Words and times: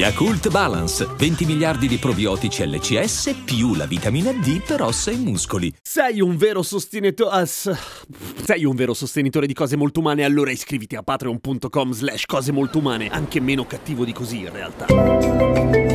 Yakult 0.00 0.48
Balance, 0.48 1.06
20 1.14 1.44
miliardi 1.44 1.86
di 1.86 1.98
probiotici 1.98 2.66
LCS 2.66 3.42
più 3.44 3.74
la 3.74 3.84
vitamina 3.84 4.32
D 4.32 4.62
per 4.62 4.80
ossa 4.80 5.10
e 5.10 5.16
muscoli. 5.16 5.70
Sei 5.82 6.22
un 6.22 6.38
vero 6.38 6.62
sostenitore. 6.62 7.44
Sei 7.44 8.64
un 8.64 8.74
vero 8.74 8.94
sostenitore 8.94 9.46
di 9.46 9.52
cose 9.52 9.76
molto 9.76 10.00
umane, 10.00 10.24
allora 10.24 10.50
iscriviti 10.52 10.96
a 10.96 11.02
patreon.com 11.02 11.92
slash 11.92 12.24
cose 12.24 12.50
molto 12.50 12.78
umane, 12.78 13.10
anche 13.10 13.40
meno 13.40 13.66
cattivo 13.66 14.06
di 14.06 14.12
così 14.14 14.38
in 14.38 14.50
realtà. 14.50 15.89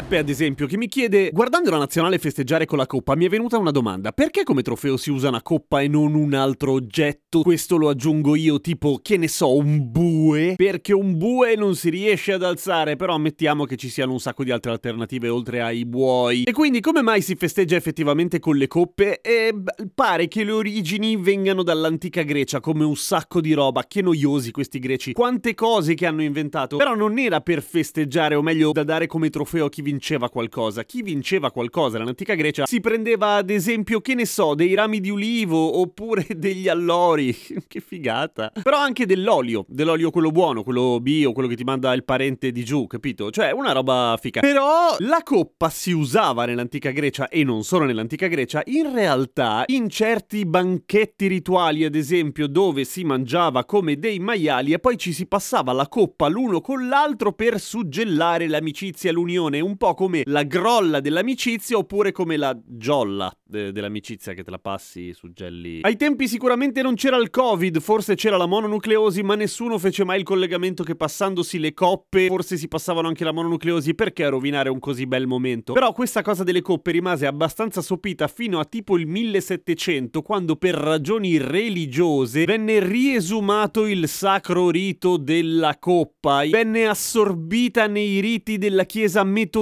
Giuseppe, 0.00 0.18
ad 0.18 0.28
esempio, 0.30 0.66
che 0.66 0.78
mi 0.78 0.88
chiede: 0.88 1.30
Guardando 1.30 1.68
la 1.70 1.76
nazionale 1.76 2.18
festeggiare 2.18 2.64
con 2.64 2.78
la 2.78 2.86
coppa, 2.86 3.14
mi 3.14 3.26
è 3.26 3.28
venuta 3.28 3.58
una 3.58 3.70
domanda. 3.70 4.12
Perché 4.12 4.44
come 4.44 4.62
trofeo 4.62 4.96
si 4.96 5.10
usa 5.10 5.28
una 5.28 5.42
coppa 5.42 5.82
e 5.82 5.88
non 5.88 6.14
un 6.14 6.32
altro 6.32 6.72
oggetto? 6.72 7.42
Questo 7.42 7.76
lo 7.76 7.90
aggiungo 7.90 8.34
io, 8.34 8.60
tipo, 8.60 9.00
che 9.02 9.18
ne 9.18 9.28
so, 9.28 9.54
un 9.54 9.90
bue? 9.90 10.54
Perché 10.56 10.94
un 10.94 11.18
bue 11.18 11.54
non 11.54 11.74
si 11.74 11.90
riesce 11.90 12.32
ad 12.32 12.42
alzare, 12.42 12.96
però 12.96 13.14
ammettiamo 13.14 13.64
che 13.64 13.76
ci 13.76 13.90
siano 13.90 14.12
un 14.12 14.20
sacco 14.20 14.42
di 14.42 14.50
altre 14.50 14.70
alternative 14.70 15.28
oltre 15.28 15.60
ai 15.60 15.84
buoi. 15.84 16.44
E 16.44 16.52
quindi, 16.52 16.80
come 16.80 17.02
mai 17.02 17.20
si 17.20 17.34
festeggia 17.34 17.76
effettivamente 17.76 18.38
con 18.38 18.56
le 18.56 18.68
coppe? 18.68 19.20
E 19.20 19.52
pare 19.94 20.28
che 20.28 20.44
le 20.44 20.52
origini 20.52 21.16
vengano 21.16 21.62
dall'antica 21.62 22.22
Grecia, 22.22 22.60
come 22.60 22.84
un 22.84 22.96
sacco 22.96 23.42
di 23.42 23.52
roba. 23.52 23.84
Che 23.86 24.00
noiosi 24.00 24.50
questi 24.50 24.78
greci. 24.78 25.12
Quante 25.12 25.54
cose 25.54 25.92
che 25.92 26.06
hanno 26.06 26.22
inventato. 26.22 26.78
Però 26.78 26.94
non 26.94 27.18
era 27.18 27.42
per 27.42 27.62
festeggiare, 27.62 28.34
o 28.34 28.40
meglio, 28.40 28.72
da 28.72 28.84
dare 28.84 29.06
come 29.06 29.28
trofeo 29.28 29.66
a 29.66 29.68
chi 29.68 29.82
vinceva 29.90 30.30
qualcosa. 30.30 30.84
Chi 30.84 31.02
vinceva 31.02 31.50
qualcosa 31.50 31.98
nell'antica 31.98 32.34
Grecia 32.34 32.64
si 32.66 32.80
prendeva 32.80 33.34
ad 33.34 33.50
esempio, 33.50 34.00
che 34.00 34.14
ne 34.14 34.24
so, 34.24 34.54
dei 34.54 34.74
rami 34.74 35.00
di 35.00 35.10
ulivo 35.10 35.80
oppure 35.80 36.26
degli 36.36 36.68
allori. 36.68 37.36
che 37.66 37.80
figata. 37.80 38.52
Però 38.62 38.78
anche 38.78 39.06
dell'olio, 39.06 39.64
dell'olio 39.68 40.10
quello 40.10 40.30
buono, 40.30 40.62
quello 40.62 41.00
bio, 41.00 41.32
quello 41.32 41.48
che 41.48 41.56
ti 41.56 41.64
manda 41.64 41.92
il 41.92 42.04
parente 42.04 42.52
di 42.52 42.64
giù, 42.64 42.86
capito? 42.86 43.30
Cioè, 43.30 43.50
una 43.50 43.72
roba 43.72 44.16
figa. 44.20 44.40
Però 44.40 44.94
la 44.98 45.22
coppa 45.24 45.68
si 45.70 45.92
usava 45.92 46.44
nell'antica 46.44 46.90
Grecia 46.90 47.28
e 47.28 47.42
non 47.42 47.64
solo 47.64 47.84
nell'antica 47.84 48.28
Grecia, 48.28 48.62
in 48.66 48.92
realtà 48.92 49.64
in 49.66 49.88
certi 49.88 50.46
banchetti 50.46 51.26
rituali, 51.26 51.84
ad 51.84 51.94
esempio, 51.94 52.46
dove 52.46 52.84
si 52.84 53.02
mangiava 53.04 53.64
come 53.64 53.98
dei 53.98 54.18
maiali 54.18 54.72
e 54.72 54.78
poi 54.78 54.96
ci 54.96 55.12
si 55.12 55.26
passava 55.26 55.72
la 55.72 55.88
coppa 55.88 56.28
l'uno 56.28 56.60
con 56.60 56.88
l'altro 56.88 57.32
per 57.32 57.58
suggellare 57.58 58.46
l'amicizia, 58.46 59.12
l'unione 59.12 59.60
un 59.70 59.76
po' 59.76 59.94
come 59.94 60.22
la 60.24 60.42
grolla 60.42 61.00
dell'amicizia 61.00 61.76
oppure 61.76 62.10
come 62.10 62.36
la 62.36 62.58
giolla 62.66 63.32
de- 63.44 63.70
dell'amicizia 63.72 64.32
che 64.34 64.42
te 64.42 64.50
la 64.50 64.58
passi 64.58 65.12
su 65.14 65.32
gelli. 65.32 65.80
Ai 65.82 65.96
tempi 65.96 66.26
sicuramente 66.26 66.82
non 66.82 66.94
c'era 66.94 67.16
il 67.16 67.30
covid, 67.30 67.80
forse 67.80 68.16
c'era 68.16 68.36
la 68.36 68.46
mononucleosi, 68.46 69.22
ma 69.22 69.36
nessuno 69.36 69.78
fece 69.78 70.04
mai 70.04 70.18
il 70.18 70.24
collegamento 70.24 70.82
che 70.82 70.96
passandosi 70.96 71.58
le 71.58 71.72
coppe 71.72 72.26
forse 72.26 72.56
si 72.56 72.66
passavano 72.66 73.08
anche 73.08 73.24
la 73.24 73.32
mononucleosi 73.32 73.94
perché 73.94 74.28
rovinare 74.28 74.68
un 74.68 74.80
così 74.80 75.06
bel 75.06 75.26
momento. 75.26 75.72
Però 75.72 75.92
questa 75.92 76.22
cosa 76.22 76.42
delle 76.42 76.62
coppe 76.62 76.90
rimase 76.90 77.26
abbastanza 77.26 77.80
sopita 77.80 78.26
fino 78.26 78.58
a 78.58 78.64
tipo 78.64 78.98
il 78.98 79.06
1700 79.06 80.20
quando 80.22 80.56
per 80.56 80.74
ragioni 80.74 81.38
religiose 81.38 82.44
venne 82.44 82.80
riesumato 82.80 83.86
il 83.86 84.08
sacro 84.08 84.70
rito 84.70 85.16
della 85.16 85.78
coppa, 85.78 86.44
venne 86.48 86.86
assorbita 86.86 87.86
nei 87.86 88.18
riti 88.18 88.58
della 88.58 88.84
chiesa 88.84 89.22
metodista 89.22 89.58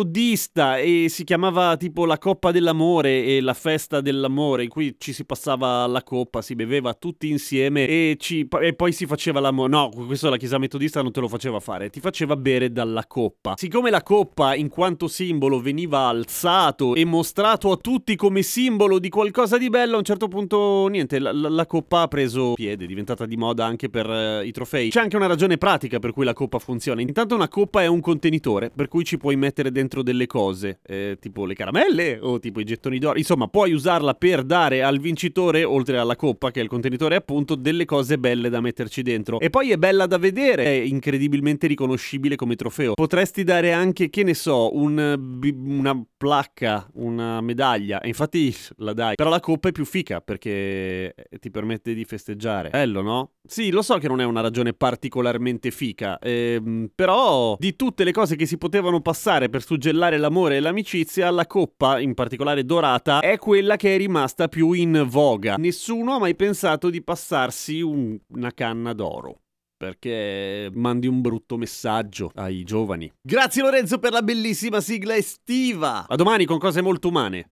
e 0.79 1.07
si 1.09 1.25
chiamava 1.25 1.77
tipo 1.77 2.07
la 2.07 2.19
coppa 2.19 2.51
dell'amore 2.51 3.25
e 3.25 3.41
la 3.41 3.55
festa 3.55 4.01
dell'amore 4.01 4.63
in 4.63 4.69
cui 4.69 4.95
ci 4.99 5.13
si 5.13 5.25
passava 5.25 5.87
la 5.87 6.03
coppa, 6.03 6.43
si 6.43 6.55
beveva 6.55 6.95
tutti 6.95 7.29
insieme 7.29 7.87
e, 7.87 8.17
ci, 8.19 8.49
e 8.63 8.75
poi 8.75 8.93
si 8.93 9.07
faceva 9.07 9.41
l'amore. 9.41 9.71
No, 9.71 9.91
questo 10.07 10.31
la 10.31 10.37
chiesa 10.37 10.59
metodista 10.59 11.03
non 11.03 11.13
te 11.13 11.21
lo 11.21 11.29
faceva 11.29 11.61
fare, 11.61 11.91
ti 11.91 12.01
faceva 12.01 12.37
bere 12.37 12.73
dalla 12.73 13.07
coppa. 13.07 13.55
Siccome 13.57 13.91
la 13.91 14.03
coppa 14.03 14.55
in 14.55 14.69
quanto 14.69 15.09
simbolo 15.09 15.61
veniva 15.61 16.07
alzato 16.07 16.95
e 16.95 17.05
mostrato 17.05 17.71
a 17.71 17.77
tutti 17.77 18.17
come 18.17 18.43
simbolo 18.43 18.99
di 18.99 19.09
qualcosa 19.09 19.59
di 19.59 19.69
bello, 19.69 19.97
a 19.97 19.99
un 19.99 20.05
certo 20.05 20.29
punto 20.29 20.87
niente, 20.89 21.19
la, 21.19 21.33
la, 21.33 21.67
coppa 21.67 22.03
ha 22.03 22.09
preso 22.09 22.55
piede, 22.55 22.85
è 22.85 22.87
diventata 22.87 23.27
di 23.27 23.37
moda 23.37 23.67
anche 23.67 23.91
per 23.91 24.09
uh, 24.09 24.45
i 24.45 24.53
trofei. 24.53 24.91
C'è 24.91 25.01
anche 25.01 25.17
una 25.17 25.27
ragione 25.27 25.59
pratica 25.59 25.99
per 25.99 26.13
cui 26.13 26.25
la 26.25 26.33
coppa 26.33 26.59
funziona. 26.59 27.01
Intanto 27.01 27.35
una 27.35 27.49
coppa 27.49 27.83
è 27.83 27.87
un 27.87 28.01
contenitore 28.01 28.71
per 28.75 28.89
cui 28.89 29.05
ci 29.05 29.19
puoi 29.19 29.37
mettere 29.37 29.47
mettere 29.49 29.73
dentro 29.89 30.03
delle 30.03 30.27
cose, 30.27 30.81
eh, 30.87 31.17
tipo 31.19 31.47
le 31.47 31.55
caramelle 31.55 32.19
o 32.21 32.39
tipo 32.39 32.61
i 32.61 32.65
gettoni 32.65 32.99
d'oro. 32.99 33.17
Insomma, 33.17 33.49
puoi 33.49 33.73
usarla 33.73 34.15
per 34.15 34.45
dare 34.45 34.83
al 34.83 34.99
vincitore, 34.99 35.65
oltre 35.65 35.99
alla 35.99 36.15
coppa, 36.15 36.51
che 36.51 36.61
è 36.61 36.63
il 36.63 36.69
contenitore 36.69 37.17
appunto, 37.17 37.55
delle 37.55 37.87
cose 37.87 38.19
belle 38.19 38.51
da 38.51 38.61
metterci 38.61 39.01
dentro. 39.01 39.41
E 39.41 39.49
poi 39.49 39.71
è 39.71 39.79
bella 39.79 40.07
da 40.07 40.19
vedere, 40.19 40.65
è 40.65 40.69
incredibilmente 40.69 41.67
riconoscibile 41.67 42.37
come 42.37 42.55
trofeo. 42.55 42.93
Potresti 42.93 43.45
dare 43.45 43.73
anche, 43.73 44.11
che 44.11 44.23
ne 44.23 44.35
so, 44.35 44.77
un, 44.77 45.41
una 45.65 46.05
placca, 46.17 46.87
una 46.95 47.41
medaglia, 47.41 48.01
e 48.01 48.09
infatti 48.09 48.55
la 48.77 48.93
dai. 48.93 49.15
Però 49.15 49.31
la 49.31 49.41
coppa 49.41 49.71
è 49.71 49.73
più 49.73 49.87
fica 49.87 50.21
perché 50.21 51.15
ti 51.41 51.51
permette 51.51 51.95
di 51.95 52.05
festeggiare. 52.05 52.69
Bello, 52.69 53.01
no? 53.01 53.31
Sì, 53.49 53.71
lo 53.71 53.81
so 53.81 53.97
che 53.97 54.09
non 54.09 54.21
è 54.21 54.25
una 54.25 54.43
ragione 54.43 54.75
particolarmente 54.75 55.71
fica, 55.71 56.19
ehm, 56.19 56.91
però 56.95 57.57
di 57.59 57.77
tutte 57.77 58.05
le 58.05 58.13
cose 58.13 58.37
che 58.37 58.45
si 58.45 58.59
potevano 58.59 59.01
passare 59.01 59.49
per 59.49 59.63
suggellare 59.79 60.19
l'amore 60.19 60.57
e 60.57 60.61
l'amicizia, 60.61 61.31
la 61.31 61.47
coppa, 61.47 62.01
in 62.01 62.15
particolare 62.15 62.65
dorata, 62.65 63.21
è 63.21 63.39
quella 63.39 63.77
che 63.77 63.95
è 63.95 63.97
rimasta 63.97 64.49
più 64.49 64.73
in 64.73 65.07
voga. 65.09 65.55
Nessuno 65.55 66.15
ha 66.15 66.19
mai 66.19 66.35
pensato 66.35 66.91
di 66.91 67.01
passarsi 67.01 67.81
un, 67.81 68.19
una 68.29 68.53
canna 68.53 68.93
d'oro 68.93 69.43
perché 69.79 70.69
mandi 70.75 71.07
un 71.07 71.21
brutto 71.21 71.57
messaggio 71.57 72.33
ai 72.35 72.65
giovani. 72.65 73.13
Grazie 73.23 73.63
Lorenzo 73.63 74.01
per 74.01 74.11
la 74.11 74.23
bellissima 74.23 74.81
sigla 74.81 75.15
estiva. 75.15 76.05
A 76.09 76.17
domani 76.17 76.45
con 76.47 76.59
cose 76.59 76.83
molto 76.83 77.07
umane. 77.07 77.51